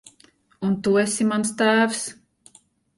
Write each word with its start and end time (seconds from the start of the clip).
Un 0.69 0.71
tu 0.87 0.95
esi 1.03 1.29
mans 1.29 1.55
tēvs. 1.63 2.05